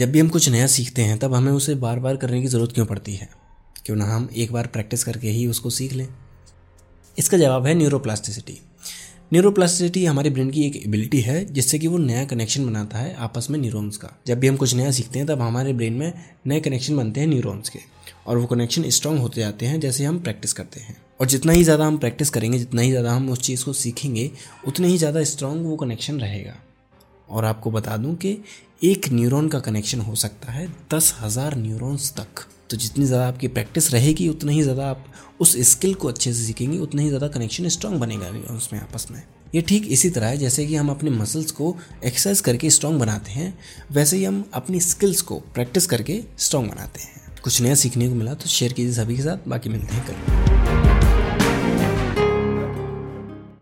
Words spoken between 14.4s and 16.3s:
हम कुछ नया सीखते हैं, तब हमारे ब्रेन में